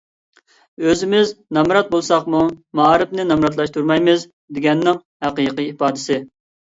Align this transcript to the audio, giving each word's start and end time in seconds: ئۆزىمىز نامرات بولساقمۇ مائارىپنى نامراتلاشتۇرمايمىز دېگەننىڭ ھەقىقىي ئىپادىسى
ئۆزىمىز 0.91 1.33
نامرات 1.57 1.91
بولساقمۇ 1.91 2.39
مائارىپنى 2.79 3.25
نامراتلاشتۇرمايمىز 3.27 4.25
دېگەننىڭ 4.57 4.97
ھەقىقىي 5.27 5.69
ئىپادىسى 5.75 6.19